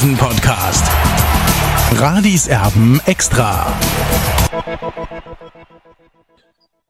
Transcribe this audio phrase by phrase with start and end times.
[0.00, 0.90] der Löwen-Podcast.
[1.96, 3.72] Radis Erben extra.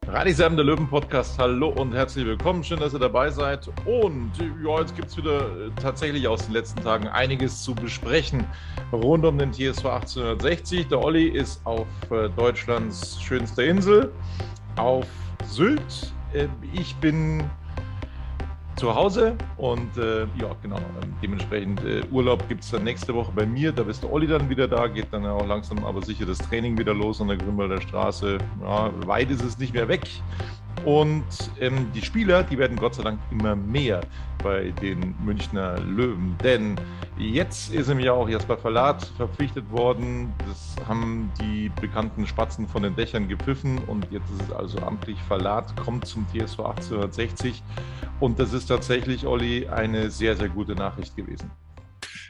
[0.06, 1.38] Radisam, der Löwen-Podcast.
[1.38, 2.62] Hallo und herzlich willkommen.
[2.62, 3.68] Schön, dass ihr dabei seid.
[3.84, 4.32] Und
[4.64, 8.46] ja, jetzt gibt es wieder äh, tatsächlich aus den letzten Tagen einiges zu besprechen
[8.92, 10.88] rund um den TSV 1860.
[10.88, 14.12] Der Olli ist auf äh, Deutschlands schönster Insel,
[14.76, 15.06] auf
[15.46, 16.12] Sylt.
[16.32, 17.42] Äh, ich bin
[18.80, 23.30] zu Hause und äh, ja, genau, ähm, dementsprechend äh, Urlaub gibt es dann nächste Woche
[23.30, 23.72] bei mir.
[23.72, 26.78] Da ist der Olli dann wieder da, geht dann auch langsam aber sicher das Training
[26.78, 28.38] wieder los an der Grünwalder Straße.
[28.62, 30.08] Ja, weit ist es nicht mehr weg.
[30.84, 31.24] Und
[31.60, 34.00] ähm, die Spieler, die werden Gott sei Dank immer mehr
[34.42, 36.36] bei den Münchner Löwen.
[36.42, 36.76] Denn
[37.18, 40.32] jetzt ist im Jahr auch Jasper Verlat verpflichtet worden.
[40.46, 43.78] Das haben die bekannten Spatzen von den Dächern gepfiffen.
[43.86, 47.62] Und jetzt ist es also amtlich Verlat, kommt zum TSV 1860.
[48.18, 51.50] Und das ist tatsächlich, Olli, eine sehr, sehr gute Nachricht gewesen.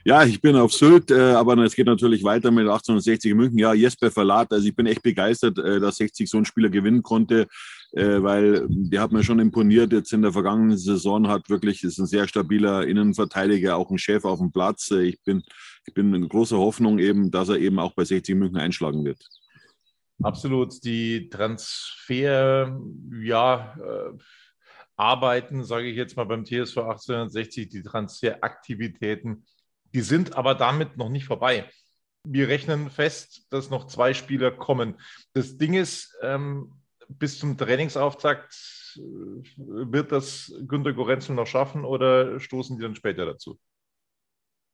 [0.05, 3.59] Ja, ich bin auf Sylt, äh, aber es geht natürlich weiter mit 1860 in München.
[3.59, 7.03] Ja, Jesper Verlat, also ich bin echt begeistert, äh, dass 60 so ein Spieler gewinnen
[7.03, 7.47] konnte,
[7.93, 9.93] äh, weil der hat mir schon imponiert.
[9.93, 14.25] Jetzt in der vergangenen Saison hat wirklich, ist ein sehr stabiler Innenverteidiger, auch ein Chef
[14.25, 14.91] auf dem Platz.
[14.91, 15.43] Äh, ich bin,
[15.87, 19.23] ich bin in großer Hoffnung eben, dass er eben auch bei 60 München einschlagen wird.
[20.23, 20.83] Absolut.
[20.85, 22.81] Die Transfer,
[23.23, 24.19] ja, äh,
[24.97, 29.45] Arbeiten, sage ich jetzt mal beim TSV 1860, die Transferaktivitäten
[29.93, 31.69] die sind aber damit noch nicht vorbei.
[32.25, 35.01] Wir rechnen fest, dass noch zwei Spieler kommen.
[35.33, 36.73] Das Ding ist, ähm,
[37.09, 38.55] bis zum Trainingsauftakt
[38.97, 39.01] äh,
[39.57, 43.59] wird das Günter Gorenzel noch schaffen oder stoßen die dann später dazu?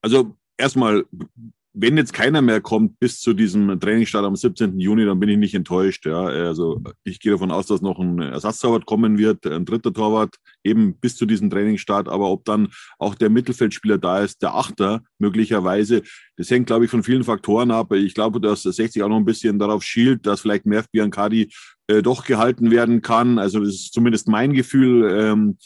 [0.02, 1.06] Also erstmal
[1.78, 4.80] wenn jetzt keiner mehr kommt bis zu diesem Trainingsstart am 17.
[4.80, 6.06] Juni, dann bin ich nicht enttäuscht.
[6.06, 6.24] Ja.
[6.24, 10.98] Also ich gehe davon aus, dass noch ein Ersatztorwart kommen wird, ein dritter Torwart, eben
[10.98, 12.08] bis zu diesem Trainingsstart.
[12.08, 16.00] Aber ob dann auch der Mittelfeldspieler da ist, der Achter möglicherweise,
[16.38, 17.92] das hängt, glaube ich, von vielen Faktoren ab.
[17.92, 21.52] Ich glaube, dass 60 auch noch ein bisschen darauf schielt, dass vielleicht Merv Biancardi
[21.88, 23.38] äh, doch gehalten werden kann.
[23.38, 25.10] Also das ist zumindest mein Gefühl.
[25.10, 25.58] Ähm,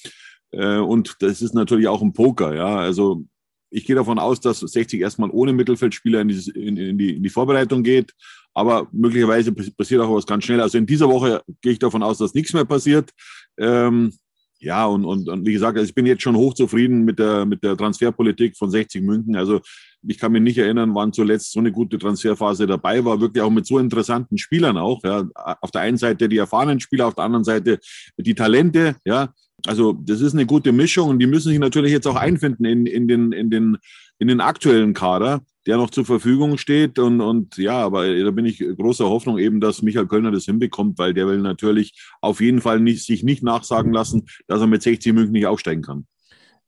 [0.51, 2.79] äh, und das ist natürlich auch ein Poker, ja.
[2.79, 3.25] Also
[3.71, 7.23] ich gehe davon aus, dass 60 erstmal ohne Mittelfeldspieler in die, in, in, die, in
[7.23, 8.13] die Vorbereitung geht.
[8.53, 10.61] Aber möglicherweise passiert auch was ganz schnell.
[10.61, 13.11] Also in dieser Woche gehe ich davon aus, dass nichts mehr passiert.
[13.59, 14.13] Ähm,
[14.59, 17.65] ja, und, und, und wie gesagt, also ich bin jetzt schon hochzufrieden mit der, mit
[17.65, 19.35] der Transferpolitik von 60 München.
[19.37, 19.61] Also
[20.07, 23.51] ich kann mich nicht erinnern, wann zuletzt so eine gute Transferphase dabei war, wirklich auch
[23.51, 25.03] mit so interessanten Spielern auch.
[25.03, 25.27] Ja.
[25.35, 27.79] Auf der einen Seite die erfahrenen Spieler, auf der anderen Seite
[28.19, 29.33] die Talente, ja.
[29.67, 32.87] Also das ist eine gute Mischung und die müssen sich natürlich jetzt auch einfinden in,
[32.87, 33.79] in, den, in, den,
[34.19, 36.99] in den aktuellen Kader, der noch zur Verfügung steht.
[36.99, 40.99] Und, und ja, aber da bin ich großer Hoffnung eben, dass Michael Kölner das hinbekommt,
[40.99, 44.83] weil der will natürlich auf jeden Fall nicht, sich nicht nachsagen lassen, dass er mit
[44.83, 46.07] 60 München nicht aufsteigen kann.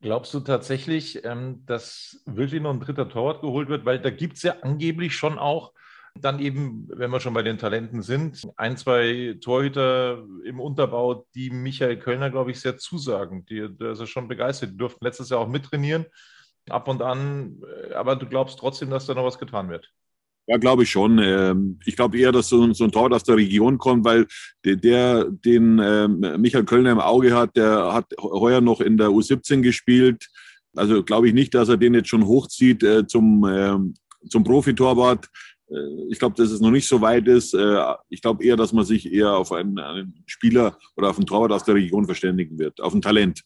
[0.01, 3.85] Glaubst du tatsächlich, ähm, dass wirklich noch ein dritter Torwart geholt wird?
[3.85, 5.71] Weil da gibt es ja angeblich schon auch
[6.19, 11.49] dann eben, wenn wir schon bei den Talenten sind, ein, zwei Torhüter im Unterbau, die
[11.49, 13.45] Michael Kölner, glaube ich, sehr zusagen.
[13.45, 14.71] Die, der ist ja schon begeistert.
[14.71, 16.05] Die durften letztes Jahr auch mittrainieren,
[16.69, 17.61] ab und an.
[17.95, 19.91] Aber du glaubst trotzdem, dass da noch was getan wird?
[20.45, 21.19] Ja, glaube ich schon.
[21.19, 24.27] Ähm, ich glaube eher, dass so, ein Tor aus der Region kommt, weil
[24.65, 29.61] der, den ähm, Michael Kölner im Auge hat, der hat heuer noch in der U17
[29.61, 30.27] gespielt.
[30.75, 33.93] Also glaube ich nicht, dass er den jetzt schon hochzieht äh, zum, ähm,
[34.27, 35.29] zum Profitorwart.
[35.73, 37.53] Äh, ich glaube, dass es noch nicht so weit ist.
[37.53, 41.25] Äh, ich glaube eher, dass man sich eher auf einen, einen, Spieler oder auf einen
[41.25, 43.43] Torwart aus der Region verständigen wird, auf ein Talent.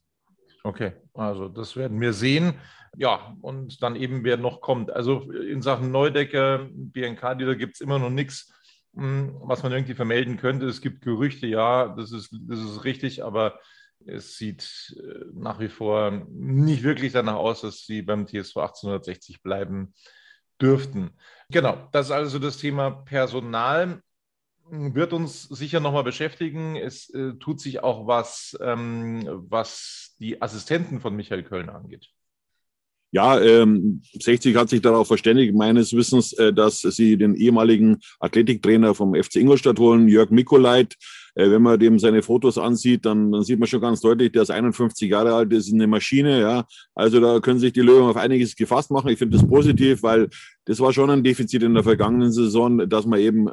[0.64, 2.56] Okay, also das werden wir sehen.
[2.98, 4.92] Ja, und dann eben, wer noch kommt.
[4.92, 8.52] Also in Sachen Neudecker, BNK, da gibt es immer noch nichts,
[8.96, 10.66] hm, was man irgendwie vermelden könnte.
[10.66, 13.60] Es gibt Gerüchte, ja, das ist, das ist richtig, aber
[14.06, 19.42] es sieht äh, nach wie vor nicht wirklich danach aus, dass sie beim TSV 1860
[19.42, 19.94] bleiben
[20.62, 21.12] dürften.
[21.50, 24.02] Genau, das ist also das Thema Personal.
[24.70, 26.76] Wird uns sicher nochmal beschäftigen.
[26.76, 32.10] Es äh, tut sich auch was, ähm, was die Assistenten von Michael Köln angeht.
[33.18, 38.94] Ja, ähm, 60 hat sich darauf verständigt, meines Wissens, äh, dass sie den ehemaligen Athletiktrainer
[38.94, 40.96] vom FC Ingolstadt holen, Jörg Mikolait.
[41.34, 44.44] Äh, wenn man dem seine Fotos ansieht, dann, dann sieht man schon ganz deutlich, der
[44.44, 46.42] ist 51 Jahre alt, ist eine Maschine.
[46.42, 49.10] Ja, also da können sich die Löwen auf einiges gefasst machen.
[49.10, 50.30] Ich finde das positiv, weil
[50.66, 53.50] das war schon ein Defizit in der vergangenen Saison, dass man eben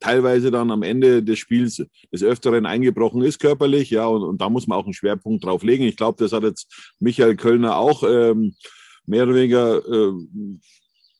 [0.00, 4.48] teilweise dann am Ende des Spiels des Öfteren eingebrochen ist körperlich, ja, und, und da
[4.48, 5.84] muss man auch einen Schwerpunkt drauf legen.
[5.84, 8.54] Ich glaube, das hat jetzt Michael Kölner auch ähm,
[9.06, 10.12] mehr oder weniger äh,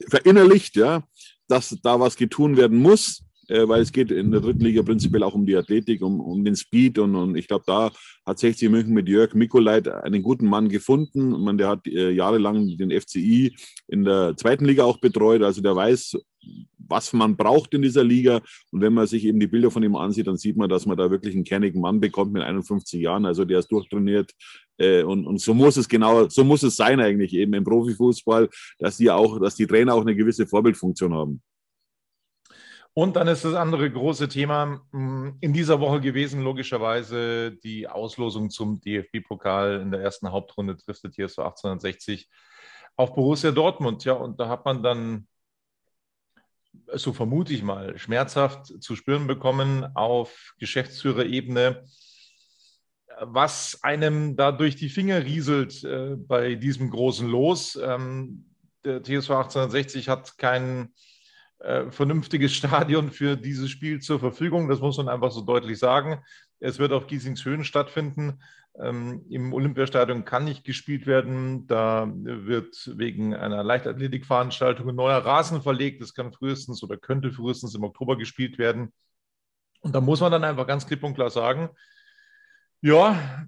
[0.09, 1.05] verinnerlicht, ja,
[1.49, 5.23] dass da was getun werden muss äh, weil es geht in der dritten Liga prinzipiell
[5.23, 7.91] auch um die Athletik, um, um den Speed und, und ich glaube, da
[8.25, 11.31] hat 60 München mit Jörg Mikolait einen guten Mann gefunden.
[11.43, 13.55] Man, der hat äh, jahrelang den FCI
[13.89, 16.19] in der zweiten Liga auch betreut, also der weiß,
[16.79, 18.41] was man braucht in dieser Liga.
[18.71, 20.97] Und wenn man sich eben die Bilder von ihm ansieht, dann sieht man, dass man
[20.97, 23.27] da wirklich einen kernigen Mann bekommt mit 51 Jahren.
[23.27, 24.33] Also der ist durchtrainiert.
[24.83, 28.49] Äh, und, und so muss es genau, so muss es sein eigentlich eben im Profifußball,
[28.79, 31.43] dass die auch, dass die Trainer auch eine gewisse Vorbildfunktion haben.
[32.95, 38.51] Und dann ist das andere große Thema hm, in dieser Woche gewesen, logischerweise die Auslosung
[38.51, 39.81] zum DFB-Pokal.
[39.81, 42.29] In der ersten Hauptrunde trifft der TSV 1860
[42.97, 44.05] auf Borussia Dortmund.
[44.05, 45.27] Ja, und da hat man dann,
[46.93, 51.87] so vermute ich mal, schmerzhaft zu spüren bekommen auf Geschäftsführerebene,
[53.27, 57.79] was einem da durch die Finger rieselt äh, bei diesem großen Los.
[57.83, 58.47] Ähm,
[58.85, 60.95] der TSV 1860 hat keinen
[61.61, 64.69] äh, vernünftiges Stadion für dieses Spiel zur Verfügung.
[64.69, 66.23] Das muss man einfach so deutlich sagen.
[66.61, 68.41] Es wird auf Giesingshöhen stattfinden.
[68.81, 71.67] Ähm, Im Olympiastadion kann nicht gespielt werden.
[71.67, 76.01] Da wird wegen einer Leichtathletikveranstaltung ein neuer Rasen verlegt.
[76.01, 78.93] Das kann frühestens oder könnte frühestens im Oktober gespielt werden.
[79.81, 81.69] Und da muss man dann einfach ganz klipp und klar sagen,
[82.83, 83.47] ja,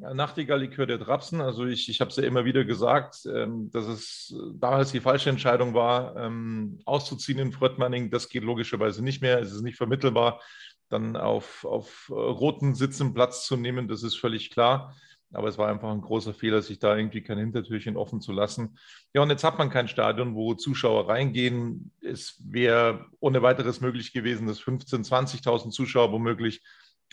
[0.00, 1.40] Nachtigall-Likör der Drapsen.
[1.40, 5.30] Also ich, ich habe es ja immer wieder gesagt, ähm, dass es damals die falsche
[5.30, 8.10] Entscheidung war, ähm, auszuziehen in Fröttmanning.
[8.10, 9.40] Das geht logischerweise nicht mehr.
[9.40, 10.40] Es ist nicht vermittelbar,
[10.88, 13.88] dann auf, auf roten Sitzen Platz zu nehmen.
[13.88, 14.94] Das ist völlig klar.
[15.32, 18.78] Aber es war einfach ein großer Fehler, sich da irgendwie kein Hintertürchen offen zu lassen.
[19.12, 21.90] Ja, und jetzt hat man kein Stadion, wo Zuschauer reingehen.
[22.00, 26.62] Es wäre ohne weiteres möglich gewesen, dass 15.000, 20.000 Zuschauer womöglich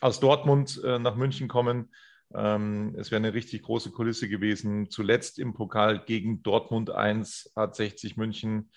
[0.03, 1.89] aus Dortmund äh, nach München kommen.
[2.35, 4.89] Ähm, es wäre eine richtig große Kulisse gewesen.
[4.89, 8.69] Zuletzt im Pokal gegen Dortmund 1 hat 60 München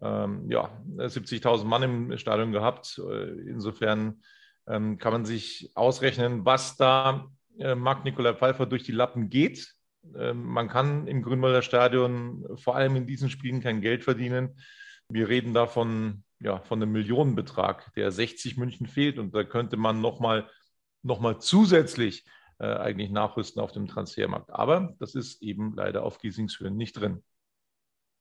[0.00, 2.98] ähm, ja, 70.000 Mann im Stadion gehabt.
[2.98, 4.22] Äh, insofern
[4.66, 7.28] ähm, kann man sich ausrechnen, was da
[7.58, 9.74] äh, Marc-Nikolai Pfeiffer durch die Lappen geht.
[10.16, 14.56] Ähm, man kann im Grünwalder Stadion vor allem in diesen Spielen kein Geld verdienen.
[15.10, 19.18] Wir reden da von, ja, von einem Millionenbetrag, der 60 München fehlt.
[19.18, 20.48] Und da könnte man nochmal
[21.02, 22.24] noch mal zusätzlich
[22.58, 24.50] äh, eigentlich nachrüsten auf dem Transfermarkt.
[24.50, 27.22] Aber das ist eben leider auf Giesingshöhen nicht drin.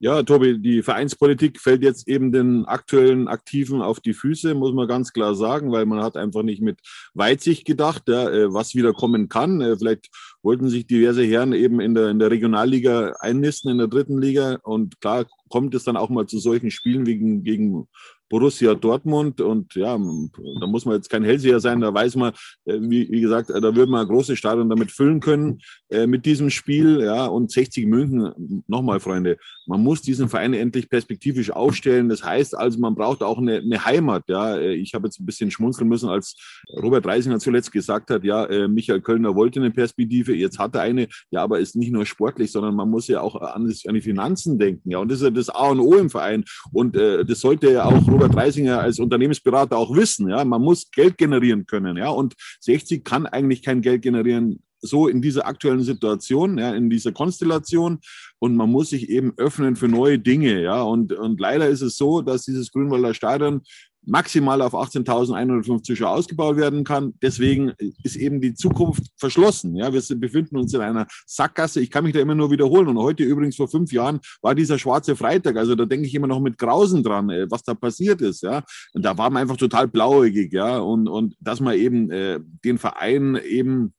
[0.01, 4.87] Ja, Tobi, die Vereinspolitik fällt jetzt eben den aktuellen Aktiven auf die Füße, muss man
[4.87, 6.79] ganz klar sagen, weil man hat einfach nicht mit
[7.13, 9.59] Weitsicht gedacht, ja, äh, was wieder kommen kann.
[9.59, 10.07] Äh, vielleicht
[10.41, 14.59] wollten sich diverse Herren eben in der, in der Regionalliga einnisten, in der dritten Liga.
[14.63, 17.89] Und klar kommt es dann auch mal zu solchen Spielen wie gegen, gegen
[18.29, 19.41] Borussia Dortmund.
[19.41, 22.33] Und ja, da muss man jetzt kein Hellseher sein, da weiß man,
[22.65, 25.59] äh, wie, wie gesagt, da würde man ein großes Stadion damit füllen können
[25.89, 27.01] äh, mit diesem Spiel.
[27.01, 32.09] Ja, und 60 München, nochmal, Freunde, man muss diesen Verein endlich perspektivisch aufstellen.
[32.09, 34.23] Das heißt also, man braucht auch eine, eine Heimat.
[34.27, 36.35] Ja, äh, ich habe jetzt ein bisschen schmunzeln müssen, als
[36.81, 40.81] Robert Reisinger zuletzt gesagt hat, ja, äh, Michael Kölner wollte eine Perspektive, jetzt hat er
[40.81, 44.01] eine, ja, aber ist nicht nur sportlich, sondern man muss ja auch an, an die
[44.01, 44.91] Finanzen denken.
[44.91, 46.43] Ja, und das ist ja das A und O im Verein.
[46.71, 50.27] Und äh, das sollte ja auch Robert Reisinger als Unternehmensberater auch wissen.
[50.27, 51.95] Ja, man muss Geld generieren können.
[51.95, 56.89] Ja, und 60 kann eigentlich kein Geld generieren, so in dieser aktuellen Situation, ja, in
[56.89, 57.99] dieser Konstellation.
[58.39, 60.61] Und man muss sich eben öffnen für neue Dinge.
[60.61, 63.61] Ja, und, und leider ist es so, dass dieses Grünwalder Stadion
[64.09, 67.13] maximal auf 18.105 Zuschauer ausgebaut werden kann.
[67.21, 67.73] Deswegen
[68.03, 69.75] ist eben die Zukunft verschlossen.
[69.75, 71.81] Ja, wir befinden uns in einer Sackgasse.
[71.81, 72.87] Ich kann mich da immer nur wiederholen.
[72.87, 75.57] Und heute übrigens vor fünf Jahren war dieser schwarze Freitag.
[75.57, 78.41] Also da denke ich immer noch mit Grausen dran, äh, was da passiert ist.
[78.41, 78.63] Ja,
[78.93, 80.51] und da war man einfach total blauäugig.
[80.53, 83.93] Ja, und, und dass man eben äh, den Verein eben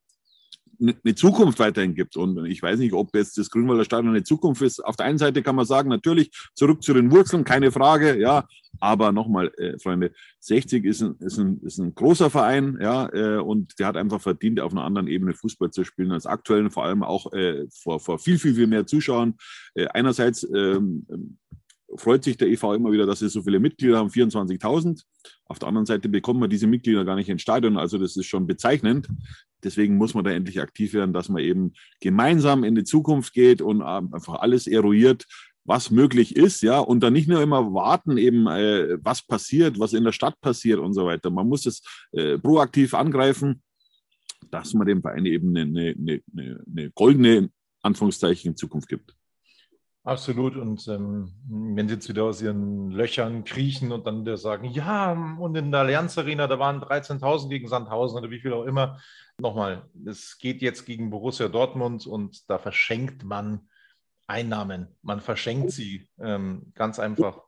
[0.81, 2.17] eine Zukunft weiterhin gibt.
[2.17, 4.85] Und ich weiß nicht, ob jetzt das Grünwalder Stadion eine Zukunft ist.
[4.85, 8.47] Auf der einen Seite kann man sagen, natürlich zurück zu den Wurzeln, keine Frage, ja.
[8.79, 13.39] Aber nochmal, äh, Freunde, 60 ist ein, ist, ein, ist ein großer Verein, ja, äh,
[13.39, 16.85] und der hat einfach verdient, auf einer anderen Ebene Fußball zu spielen als aktuell, vor
[16.85, 19.35] allem auch äh, vor, vor viel, viel, viel mehr Zuschauern.
[19.75, 21.07] Äh, einerseits ähm,
[21.97, 25.03] freut sich der EV immer wieder, dass sie so viele Mitglieder haben, 24.000.
[25.47, 27.77] Auf der anderen Seite bekommt man diese Mitglieder gar nicht ins Stadion.
[27.77, 29.09] Also das ist schon bezeichnend.
[29.65, 33.63] Deswegen muss man da endlich aktiv werden, dass man eben gemeinsam in die Zukunft geht
[33.63, 35.27] und einfach alles eruiert,
[35.65, 39.93] was möglich ist, ja, und dann nicht nur immer warten, eben, äh, was passiert, was
[39.93, 41.31] in der Stadt passiert und so weiter.
[41.31, 43.63] Man muss es äh, proaktiv angreifen,
[44.51, 47.51] dass man dem Verein eben eine, eine, eine, eine goldene
[47.83, 49.15] Anführungszeichen in Zukunft gibt.
[50.03, 50.57] Absolut.
[50.57, 55.13] Und ähm, wenn sie jetzt wieder aus ihren Löchern kriechen und dann wieder sagen, ja,
[55.13, 58.99] und in der Allianz Arena, da waren 13.000 gegen Sandhausen oder wie viel auch immer.
[59.39, 63.69] Nochmal, es geht jetzt gegen Borussia Dortmund und da verschenkt man
[64.27, 64.89] Einnahmen.
[65.03, 67.43] Man verschenkt sie ähm, ganz einfach.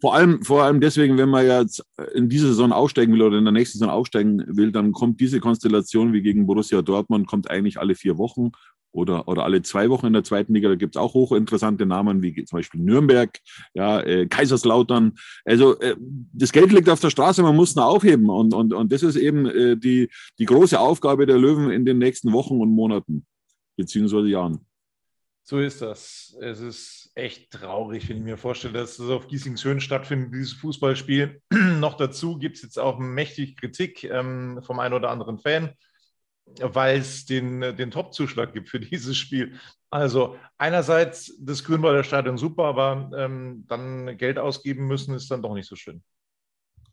[0.00, 3.44] Vor allem, vor allem deswegen, wenn man jetzt in dieser Saison aussteigen will oder in
[3.44, 7.78] der nächsten Saison aussteigen will, dann kommt diese Konstellation wie gegen Borussia Dortmund, kommt eigentlich
[7.78, 8.50] alle vier Wochen
[8.92, 10.68] oder, oder alle zwei Wochen in der zweiten Liga.
[10.68, 13.38] Da gibt es auch hochinteressante Namen, wie zum Beispiel Nürnberg,
[13.74, 15.14] ja, äh, Kaiserslautern.
[15.44, 15.96] Also äh,
[16.32, 18.28] das Geld liegt auf der Straße, man muss es aufheben.
[18.30, 21.98] Und, und, und das ist eben äh, die, die große Aufgabe der Löwen in den
[21.98, 23.26] nächsten Wochen und Monaten,
[23.76, 24.60] beziehungsweise Jahren.
[25.44, 26.36] So ist das.
[26.40, 31.42] Es ist echt traurig, wenn ich mir vorstelle, dass das auf Giesingshöhen stattfindet, dieses Fußballspiel.
[31.80, 35.72] Noch dazu gibt es jetzt auch mächtig Kritik ähm, vom einen oder anderen Fan,
[36.60, 39.58] weil es den, den Top-Zuschlag gibt für dieses Spiel.
[39.90, 45.54] Also einerseits das Grünwalder Stadion super, aber ähm, dann Geld ausgeben müssen ist dann doch
[45.54, 46.02] nicht so schön.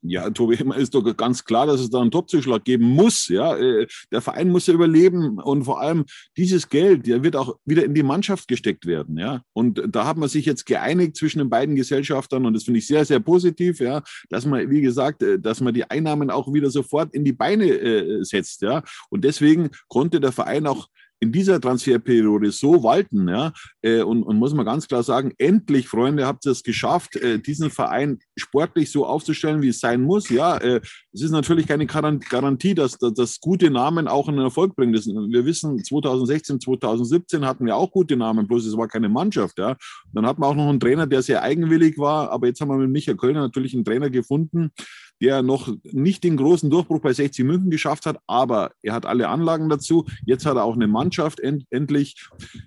[0.02, 3.28] Ja, Tobi, ist doch ganz klar, dass es da einen Topzuschlag geben muss.
[3.28, 6.06] Ja, äh, der Verein muss ja überleben und vor allem
[6.38, 9.18] dieses Geld, der wird auch wieder in die Mannschaft gesteckt werden.
[9.18, 12.80] Ja, und da hat man sich jetzt geeinigt zwischen den beiden Gesellschaftern und das finde
[12.80, 13.80] ich sehr, sehr positiv.
[13.80, 17.34] Ja, dass man, wie gesagt, äh, dass man die Einnahmen auch wieder sofort in die
[17.34, 18.62] Beine äh, setzt.
[18.62, 20.88] Ja, und deswegen konnte der Verein auch
[21.20, 23.28] in dieser Transferperiode so walten.
[23.28, 23.52] Ja?
[23.82, 27.40] Äh, und, und muss man ganz klar sagen, endlich, Freunde, habt ihr es geschafft, äh,
[27.40, 30.30] diesen Verein sportlich so aufzustellen, wie es sein muss.
[30.30, 30.82] Ja, äh,
[31.14, 34.94] es ist natürlich keine Garantie, dass, dass, dass gute Namen auch einen Erfolg bringen.
[34.94, 39.60] Das, wir wissen, 2016, 2017 hatten wir auch gute Namen, bloß es war keine Mannschaft.
[39.60, 39.76] Ja?
[40.14, 42.78] Dann hatten wir auch noch einen Trainer, der sehr eigenwillig war, aber jetzt haben wir
[42.78, 44.72] mit Michael Kölner natürlich einen Trainer gefunden,
[45.22, 49.30] der noch nicht den großen Durchbruch bei 60 München geschafft hat, aber er hat alle
[49.30, 50.06] Anlagen dazu.
[50.26, 52.16] Jetzt hat er auch eine Mannschaft end, endlich.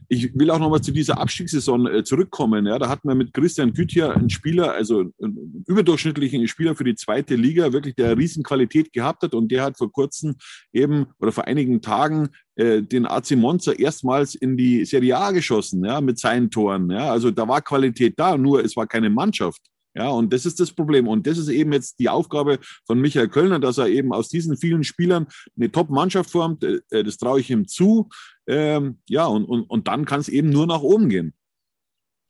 [0.08, 2.66] Ich will auch noch mal zu dieser Abstiegssaison äh, zurückkommen.
[2.66, 6.94] Ja, da hatten wir mit Christian Güthier einen Spieler, also einen überdurchschnittlichen Spieler für die
[6.94, 10.36] zweite Liga, wirklich der Riesenqualität gehabt hat und der hat vor kurzem
[10.72, 15.84] eben oder vor einigen Tagen äh, den AC Monza erstmals in die Serie A geschossen,
[15.84, 16.90] ja, mit seinen Toren.
[16.90, 19.60] Ja, also da war Qualität da, nur es war keine Mannschaft.
[19.94, 21.06] Ja, und das ist das Problem.
[21.06, 24.56] Und das ist eben jetzt die Aufgabe von Michael Kölner, dass er eben aus diesen
[24.56, 26.64] vielen Spielern eine Top-Mannschaft formt.
[26.64, 28.08] Äh, äh, das traue ich ihm zu.
[28.46, 31.34] Ähm, ja, und, und, und dann kann es eben nur nach oben gehen.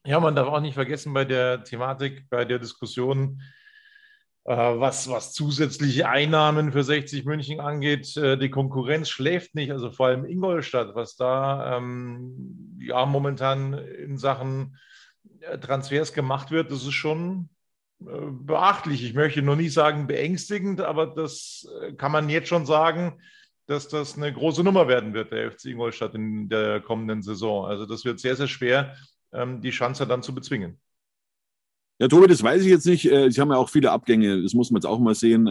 [0.05, 3.41] Ja, man darf auch nicht vergessen bei der Thematik, bei der Diskussion,
[4.45, 8.17] äh, was, was zusätzliche Einnahmen für 60 München angeht.
[8.17, 14.19] Äh, die Konkurrenz schläft nicht, also vor allem Ingolstadt, was da ähm, ja momentan in
[14.19, 14.77] Sachen
[15.61, 17.49] Transfers gemacht wird, das ist schon
[18.01, 19.05] äh, beachtlich.
[19.05, 23.21] Ich möchte noch nicht sagen beängstigend, aber das äh, kann man jetzt schon sagen,
[23.67, 27.67] dass das eine große Nummer werden wird, der FC Ingolstadt in der kommenden Saison.
[27.67, 28.97] Also das wird sehr, sehr schwer,
[29.33, 30.81] ähm, die Chance dann zu bezwingen.
[32.01, 33.03] Ja, Tobi, das weiß ich jetzt nicht.
[33.03, 35.47] Sie haben ja auch viele Abgänge, das muss man jetzt auch mal sehen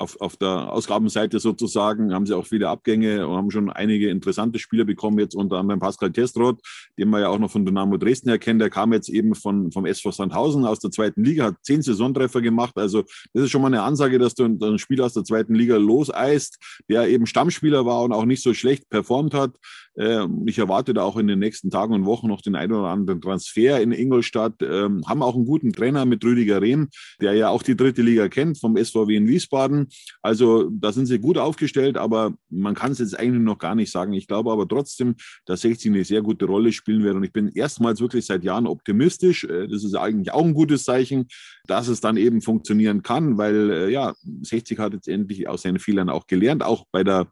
[0.00, 4.58] auf, auf der Ausgabenseite sozusagen haben sie auch viele Abgänge und haben schon einige interessante
[4.58, 6.60] Spieler bekommen, jetzt unter anderem Pascal Testroth,
[6.98, 8.60] den man ja auch noch von Dynamo Dresden erkennt.
[8.60, 12.40] Der kam jetzt eben von, vom SV Sandhausen aus der zweiten Liga, hat zehn Saisontreffer
[12.40, 12.76] gemacht.
[12.76, 13.02] Also
[13.34, 16.58] das ist schon mal eine Ansage, dass du einen Spieler aus der zweiten Liga loseist,
[16.88, 19.56] der eben Stammspieler war und auch nicht so schlecht performt hat.
[19.96, 22.88] Ähm, ich erwarte da auch in den nächsten Tagen und Wochen noch den einen oder
[22.88, 24.54] anderen Transfer in Ingolstadt.
[24.62, 26.88] Ähm, haben auch einen guten Trainer mit Rüdiger Rehm,
[27.20, 29.88] der ja auch die dritte Liga kennt vom SVW in Wiesbaden.
[30.22, 33.90] Also da sind sie gut aufgestellt, aber man kann es jetzt eigentlich noch gar nicht
[33.90, 34.12] sagen.
[34.12, 37.16] Ich glaube aber trotzdem, dass 60 eine sehr gute Rolle spielen wird.
[37.16, 39.44] Und ich bin erstmals wirklich seit Jahren optimistisch.
[39.44, 41.26] Äh, das ist eigentlich auch ein gutes Zeichen,
[41.66, 45.78] dass es dann eben funktionieren kann, weil äh, ja, 60 hat jetzt endlich aus seinen
[45.78, 47.30] Fehlern auch gelernt, auch bei der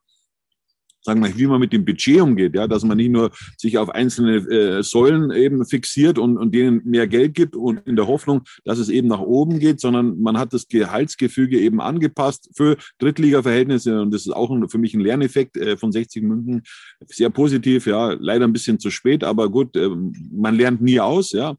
[1.09, 3.89] sagen wir, wie man mit dem Budget umgeht, ja, dass man nicht nur sich auf
[3.89, 8.43] einzelne äh, Säulen eben fixiert und, und denen mehr Geld gibt und in der Hoffnung,
[8.65, 14.03] dass es eben nach oben geht, sondern man hat das Gehaltsgefüge eben angepasst für Drittliga-Verhältnisse
[14.03, 16.63] und das ist auch ein, für mich ein Lerneffekt äh, von 60 München.
[17.07, 19.89] Sehr positiv, ja, leider ein bisschen zu spät, aber gut, äh,
[20.31, 21.57] man lernt nie aus, ja.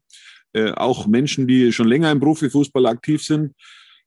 [0.52, 3.54] Äh, auch Menschen, die schon länger im Profifußball aktiv sind.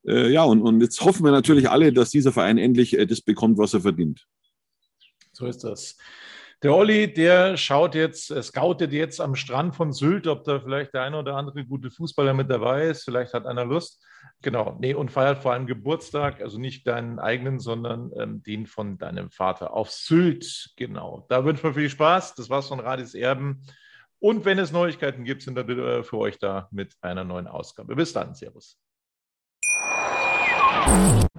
[0.07, 3.21] Äh, ja, und, und jetzt hoffen wir natürlich alle, dass dieser Verein endlich äh, das
[3.21, 4.25] bekommt, was er verdient.
[5.33, 5.97] So ist das.
[6.63, 10.93] Der Olli, der schaut jetzt, äh, scoutet jetzt am Strand von Sylt, ob da vielleicht
[10.93, 13.03] der eine oder andere gute Fußballer mit dabei ist.
[13.03, 14.01] Vielleicht hat einer Lust.
[14.41, 18.97] Genau, nee, und feiert vor allem Geburtstag, also nicht deinen eigenen, sondern ähm, den von
[18.97, 20.71] deinem Vater auf Sylt.
[20.77, 22.35] Genau, da wünschen wir viel Spaß.
[22.35, 23.65] Das war's von Radis Erben.
[24.19, 27.93] Und wenn es Neuigkeiten gibt, sind wir für euch da mit einer neuen Ausgabe.
[27.93, 28.79] Bis dann, Servus.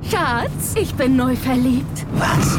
[0.03, 2.05] Schatz, ich bin neu verliebt.
[2.13, 2.59] Was?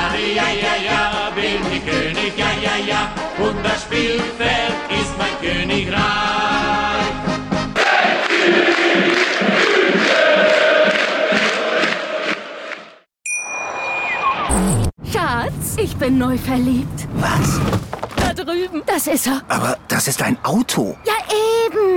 [0.00, 3.12] Radi, ja, ja, ja, bin ich König, ja, ja, ja,
[3.44, 6.00] und das Spielfeld ist mein Königreich.
[15.12, 17.06] Schatz, ich bin neu verliebt.
[17.14, 17.60] Was?
[18.16, 18.82] Da drüben.
[18.86, 19.42] Das ist er.
[19.48, 20.96] Aber das ist ein Auto.
[21.04, 21.12] Ja,